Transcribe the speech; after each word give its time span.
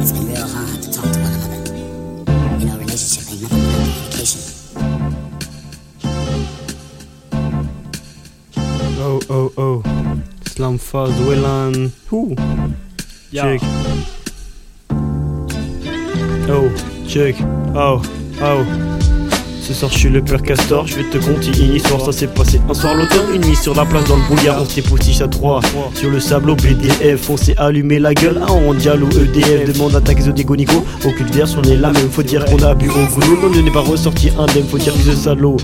It's 0.00 0.12
been 0.12 0.26
real 0.28 0.48
hard 0.48 0.82
to 0.82 0.90
talk 0.90 1.12
to 1.12 1.18
one 1.20 1.32
another. 1.34 1.60
You 2.58 2.66
know, 2.66 2.78
relationship 2.78 3.30
ain't 3.32 3.42
nothing 3.42 3.60
but 3.60 3.74
communication. 3.76 4.40
Oh, 9.02 9.20
oh, 9.28 9.52
oh. 9.58 9.82
Slumfaz 10.44 11.12
Willan. 11.26 11.92
Who? 12.08 12.34
Yeah. 13.30 13.58
Chick. 13.58 13.62
Oh, 16.48 16.70
chick. 17.06 17.36
Oh, 17.74 18.02
oh. 18.40 18.99
Ce 19.70 19.76
soir 19.76 19.92
je 19.92 19.98
suis 19.98 20.08
le 20.08 20.20
père 20.20 20.42
Castor, 20.42 20.84
je 20.88 20.96
vais 20.96 21.04
te 21.04 21.18
conter 21.18 21.52
une 21.62 21.76
histoire, 21.76 22.04
ça 22.04 22.10
s'est 22.10 22.26
passé. 22.26 22.60
Un 22.68 22.74
soir 22.74 22.96
l'automne, 22.96 23.32
une 23.32 23.40
nuit 23.42 23.54
sur 23.54 23.72
la 23.72 23.84
place 23.84 24.02
dans 24.06 24.16
le 24.16 24.22
brouillard, 24.22 24.60
on 24.60 24.64
s'est 24.64 24.82
postiche 24.82 25.20
à 25.20 25.28
3 25.28 25.60
Sur 25.94 26.10
le 26.10 26.18
sable 26.18 26.50
au 26.50 26.56
BDF, 26.56 27.30
on 27.30 27.36
s'est 27.36 27.54
allumé 27.56 28.00
la 28.00 28.12
gueule. 28.12 28.38
À 28.38 28.52
on 28.52 28.74
dialogue 28.74 29.14
EDF 29.14 29.72
Demande 29.72 29.94
à 29.94 30.00
Taxo 30.00 30.32
Nico, 30.32 30.84
aucune 31.04 31.26
version 31.28 31.62
est 31.62 31.76
la 31.76 31.92
même, 31.92 32.10
faut 32.10 32.24
dire 32.24 32.44
qu'on 32.46 32.60
a 32.64 32.74
bu 32.74 32.88
au 32.88 33.14
goulot, 33.14 33.38
non 33.42 33.50
ne 33.50 33.62
n'est 33.62 33.70
pas 33.70 33.78
ressorti 33.78 34.30
indemne, 34.36 34.66
faut 34.68 34.78
dire 34.78 34.92
que 34.92 35.02
ce 35.02 35.14
salaud 35.14 35.56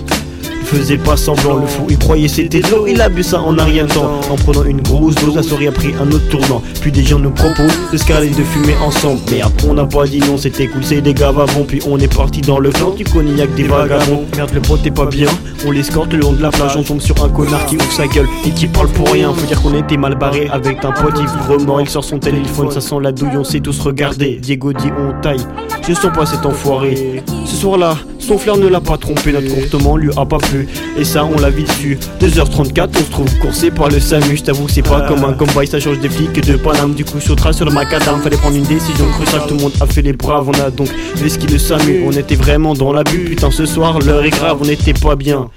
faisait 0.67 0.97
pas 0.97 1.17
semblant, 1.17 1.57
le 1.57 1.67
fou 1.67 1.85
il 1.89 1.97
croyait 1.97 2.27
c'était 2.27 2.59
de 2.59 2.69
l'eau, 2.69 2.85
il 2.87 3.01
a 3.01 3.09
bu 3.09 3.23
ça 3.23 3.41
en 3.41 3.57
a 3.57 3.63
rien 3.63 3.85
de 3.85 3.91
temps. 3.91 4.19
En 4.29 4.35
prenant 4.35 4.63
une 4.63 4.81
grosse 4.81 5.15
dose, 5.15 5.35
la 5.35 5.43
soirée 5.43 5.67
a 5.67 5.71
pris 5.71 5.93
un 5.99 6.11
autre 6.11 6.27
tournant. 6.29 6.61
Puis 6.81 6.91
des 6.91 7.03
gens 7.03 7.19
nous 7.19 7.31
proposent 7.31 7.77
de 7.91 7.97
scaler 7.97 8.29
de 8.29 8.43
fumer 8.43 8.75
ensemble. 8.85 9.21
Mais 9.31 9.41
après 9.41 9.67
on 9.69 9.77
a 9.77 9.85
pas 9.85 10.05
dit 10.05 10.19
non, 10.19 10.37
c'était 10.37 10.67
cool, 10.67 10.83
c'est 10.83 11.01
des 11.01 11.13
gars 11.13 11.31
vont 11.31 11.63
Puis 11.63 11.81
on 11.87 11.97
est 11.99 12.13
parti 12.13 12.41
dans 12.41 12.59
le 12.59 12.69
clan 12.69 12.91
du 12.91 13.03
cognac 13.03 13.53
des 13.55 13.63
vagabonds. 13.63 14.25
Merde, 14.35 14.51
le 14.53 14.61
pote 14.61 14.85
est 14.85 14.91
pas 14.91 15.05
bien, 15.05 15.29
on 15.65 15.71
l'escorte 15.71 16.11
le 16.13 16.19
long 16.19 16.33
de 16.33 16.41
la 16.41 16.49
plage, 16.49 16.75
on 16.77 16.83
tombe 16.83 17.01
sur 17.01 17.23
un 17.23 17.29
connard 17.29 17.65
qui 17.65 17.75
ouvre 17.75 17.91
sa 17.91 18.07
gueule 18.07 18.27
et 18.45 18.51
qui 18.51 18.67
parle 18.67 18.89
pour 18.89 19.09
rien. 19.11 19.33
Faut 19.33 19.45
dire 19.45 19.61
qu'on 19.61 19.73
était 19.73 19.97
mal 19.97 20.15
barré 20.15 20.49
avec 20.51 20.83
un 20.83 20.91
pote 20.91 21.19
ivre 21.19 21.37
il 21.79 21.89
sort 21.89 22.03
son 22.03 22.19
téléphone, 22.19 22.71
ça 22.71 22.81
sent 22.81 22.95
la 23.01 23.11
douille, 23.11 23.37
on 23.37 23.43
sait 23.43 23.59
tous 23.59 23.79
regarder. 23.79 24.39
Diego 24.41 24.73
dit 24.73 24.89
on 24.97 25.19
taille, 25.21 25.45
je 25.87 25.93
sens 25.93 26.11
pas 26.13 26.25
cet 26.25 26.45
enfoiré. 26.45 27.23
Ce 27.45 27.55
soir-là, 27.55 27.97
son 28.27 28.37
flair 28.37 28.57
ne 28.57 28.67
l'a 28.67 28.81
pas 28.81 28.97
trompé, 28.97 29.31
notre 29.31 29.47
comportement 29.47 29.95
lui 29.95 30.09
a 30.17 30.25
pas 30.25 30.37
plu. 30.37 30.67
Et 30.97 31.05
ça, 31.05 31.23
on 31.25 31.39
l'a 31.39 31.49
vite 31.49 31.71
su. 31.71 31.97
2h34, 32.19 32.89
on 32.93 32.97
se 32.97 33.09
trouve 33.09 33.39
coursé 33.39 33.71
par 33.71 33.87
le 33.87 34.01
SAMU. 34.01 34.37
T'avoue, 34.41 34.67
c'est 34.67 34.81
pas 34.81 35.01
comme 35.01 35.23
un 35.23 35.31
combat, 35.31 35.65
ça 35.65 35.79
change 35.79 35.99
des 35.99 36.09
flics 36.09 36.45
de 36.45 36.57
Paname. 36.57 36.93
Du 36.93 37.05
coup, 37.05 37.19
trace 37.35 37.55
sur 37.55 37.65
le 37.65 37.71
macadam, 37.71 38.21
fallait 38.21 38.35
prendre 38.35 38.57
une 38.57 38.65
décision 38.65 39.05
cruciale. 39.13 39.43
Tout 39.47 39.55
le 39.55 39.61
monde 39.61 39.71
a 39.79 39.85
fait 39.85 40.01
les 40.01 40.11
braves, 40.11 40.49
on 40.49 40.59
a 40.59 40.69
donc 40.69 40.89
qui 41.15 41.47
le 41.47 41.57
SAMU. 41.57 42.03
On 42.05 42.11
était 42.11 42.35
vraiment 42.35 42.73
dans 42.73 42.91
la 42.91 43.03
bulle, 43.03 43.29
putain, 43.29 43.49
ce 43.49 43.65
soir, 43.65 43.99
l'heure 43.99 44.25
est 44.25 44.29
grave, 44.29 44.57
on 44.61 44.67
était 44.67 44.93
pas 44.93 45.15
bien. 45.15 45.47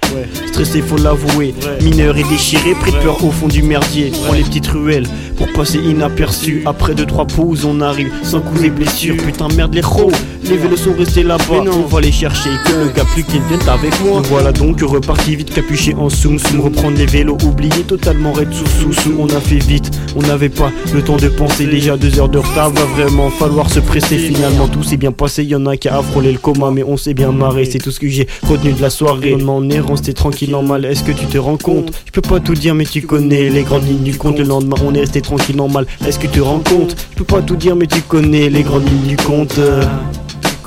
Stressé, 0.47 0.81
faut 0.81 0.97
l'avouer. 0.97 1.53
Mineur 1.81 2.17
et 2.17 2.23
déchiré, 2.23 2.73
pris 2.79 2.93
peur 3.03 3.21
au 3.23 3.31
fond 3.31 3.47
du 3.47 3.63
merdier. 3.63 4.11
Prends 4.25 4.33
les 4.33 4.43
petites 4.43 4.67
ruelles 4.67 5.07
pour 5.41 5.51
passer 5.53 5.79
inaperçu. 5.79 6.61
Après 6.67 6.93
2-3 6.93 7.33
pauses, 7.33 7.65
on 7.65 7.81
arrive 7.81 8.11
sans 8.23 8.41
coups 8.41 8.65
et 8.65 8.69
blessures. 8.69 9.17
Putain, 9.17 9.47
merde, 9.55 9.73
les 9.73 9.81
ros. 9.81 10.11
Les 10.43 10.57
vélos 10.57 10.77
sont 10.77 10.93
restés 10.93 11.23
là-bas, 11.23 11.63
on 11.71 11.87
va 11.87 12.01
les 12.01 12.11
chercher. 12.11 12.49
Que 12.65 12.73
le 12.73 12.89
gars 12.89 13.05
plus 13.13 13.23
qu'il 13.23 13.41
vienne 13.41 13.67
avec 13.67 13.93
moi. 14.03 14.21
Voilà 14.25 14.51
donc 14.51 14.81
reparti 14.81 15.35
vite 15.35 15.53
capuché 15.53 15.95
en 15.95 16.09
soum 16.09 16.37
soum. 16.37 16.59
Reprendre 16.61 16.97
les 16.97 17.05
vélos, 17.05 17.37
oublier 17.43 17.83
totalement 17.87 18.33
red 18.33 18.53
sous 18.53 18.67
sous 18.67 18.93
sous. 18.93 19.15
On 19.17 19.27
a 19.27 19.39
fait 19.39 19.59
vite, 19.59 19.89
on 20.15 20.21
n'avait 20.21 20.49
pas 20.49 20.71
le 20.93 21.01
temps 21.01 21.17
de 21.17 21.27
penser. 21.27 21.65
Déjà 21.65 21.97
deux 21.97 22.19
heures 22.19 22.29
de 22.29 22.39
retard, 22.39 22.69
va 22.69 22.85
vraiment 22.85 23.29
falloir 23.29 23.69
se 23.69 23.79
presser. 23.79 24.17
Finalement, 24.17 24.67
tout 24.67 24.83
s'est 24.83 24.97
bien 24.97 25.11
passé. 25.11 25.43
Y 25.43 25.55
en 25.55 25.65
a 25.65 25.77
qui 25.77 25.87
a 25.87 26.01
frôlé 26.01 26.31
le 26.31 26.39
coma, 26.39 26.69
mais 26.71 26.83
on 26.83 26.97
s'est 26.97 27.13
bien 27.13 27.31
marré. 27.31 27.65
C'est 27.65 27.79
tout 27.79 27.91
ce 27.91 27.99
que 27.99 28.09
j'ai 28.09 28.27
retenu 28.43 28.73
de 28.73 28.81
la 28.81 28.89
soirée. 28.89 29.35
On 29.39 29.47
en 29.47 29.69
est 29.69 29.79
resté 29.79 30.13
tranquille, 30.13 30.51
normal. 30.51 30.85
Est-ce 30.85 31.03
que 31.03 31.11
tu 31.11 31.25
te 31.25 31.37
rends 31.37 31.57
compte? 31.57 31.91
Je 32.05 32.11
peux 32.11 32.21
pas 32.21 32.39
tout 32.39 32.53
dire, 32.53 32.75
mais 32.75 32.85
tu 32.85 33.01
connais 33.01 33.49
les 33.49 33.63
grandes 33.63 33.87
lignes 33.87 34.03
du 34.03 34.17
compte. 34.17 34.37
Le 34.37 34.45
lendemain, 34.45 34.77
on 34.83 34.93
est 34.93 35.01
resté 35.01 35.21
tranquille, 35.35 35.55
normal. 35.55 35.85
Est-ce 36.05 36.19
que 36.19 36.27
tu 36.27 36.39
te 36.39 36.41
rends 36.41 36.59
compte? 36.59 36.95
Je 37.11 37.17
peux 37.17 37.25
pas 37.25 37.41
tout 37.41 37.55
dire, 37.55 37.75
mais 37.75 37.87
tu 37.87 38.01
connais 38.01 38.49
les 38.49 38.63
grandes 38.63 38.87
lignes 38.87 39.15
du 39.15 39.17
compte 39.17 39.59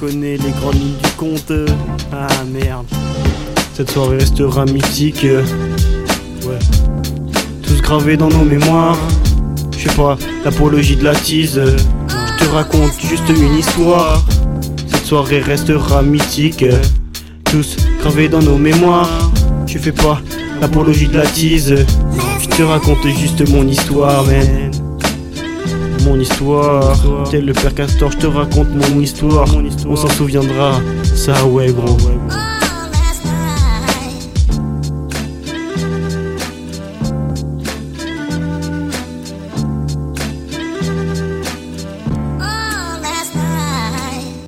connais 0.07 0.37
les 0.37 0.51
grandes 0.61 0.75
lignes 0.75 0.97
du 1.03 1.11
compte. 1.17 1.53
Ah 2.13 2.27
merde. 2.53 2.87
Cette 3.75 3.91
soirée 3.91 4.19
restera 4.19 4.67
mythique. 4.67 5.25
Ouais. 5.25 6.59
Tous 7.63 7.81
gravés 7.81 8.17
dans 8.17 8.29
nos 8.29 8.45
mémoires. 8.45 8.99
Je 9.73 9.89
sais 9.89 9.97
pas, 9.97 10.19
l'apologie 10.45 10.97
de 10.97 11.05
la 11.05 11.15
tease. 11.15 11.59
Je 11.59 12.45
te 12.45 12.51
raconte 12.51 12.93
juste 13.01 13.29
une 13.31 13.57
histoire. 13.57 14.25
Cette 14.89 15.07
soirée 15.07 15.41
restera 15.41 16.03
mythique. 16.03 16.65
Tous 17.45 17.77
gravés 18.01 18.29
dans 18.29 18.43
nos 18.43 18.59
mémoires. 18.59 19.31
Je 19.67 19.79
fais 19.79 19.93
pas 19.93 20.21
l'apologie 20.61 21.09
de 21.09 21.17
la 21.17 21.27
tease. 21.27 21.87
Je 22.55 22.59
te 22.59 22.63
raconte 22.63 23.05
juste 23.09 23.51
mon 23.51 23.67
histoire, 23.67 24.23
man 24.27 24.71
mon 26.05 26.21
histoire. 26.21 26.97
Tel 27.29 27.47
le 27.47 27.53
père 27.53 27.75
Castor, 27.75 28.13
je 28.13 28.19
te 28.19 28.27
raconte 28.27 28.69
mon 28.69 29.01
histoire. 29.01 29.49
On 29.89 29.97
s'en 29.97 30.09
souviendra, 30.11 30.81
ça 31.03 31.45
ouais 31.47 31.73
gros. 31.73 31.97